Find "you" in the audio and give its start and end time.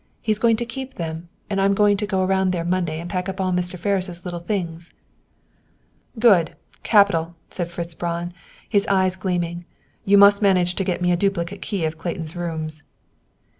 10.03-10.17